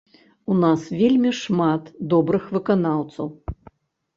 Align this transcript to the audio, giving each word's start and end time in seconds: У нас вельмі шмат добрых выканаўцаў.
У 0.53 0.55
нас 0.61 0.81
вельмі 1.01 1.31
шмат 1.41 1.91
добрых 2.15 2.43
выканаўцаў. 2.57 3.27